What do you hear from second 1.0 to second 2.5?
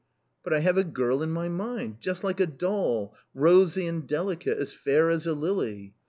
in my mind— just like a